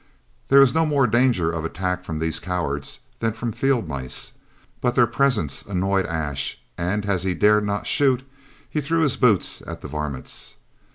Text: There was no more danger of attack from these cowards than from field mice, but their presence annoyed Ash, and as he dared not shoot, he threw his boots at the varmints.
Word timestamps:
There 0.47 0.61
was 0.61 0.73
no 0.73 0.83
more 0.83 1.05
danger 1.05 1.51
of 1.51 1.63
attack 1.63 2.03
from 2.03 2.17
these 2.17 2.39
cowards 2.39 3.01
than 3.19 3.33
from 3.33 3.51
field 3.51 3.87
mice, 3.87 4.33
but 4.81 4.95
their 4.95 5.05
presence 5.05 5.61
annoyed 5.61 6.07
Ash, 6.07 6.59
and 6.75 7.05
as 7.05 7.21
he 7.21 7.35
dared 7.35 7.67
not 7.67 7.85
shoot, 7.85 8.23
he 8.67 8.81
threw 8.81 9.01
his 9.01 9.15
boots 9.15 9.61
at 9.67 9.81
the 9.81 9.87
varmints. 9.87 10.55